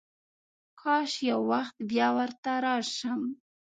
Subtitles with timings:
[0.81, 3.21] کاش یو وخت بیا ورته راشم.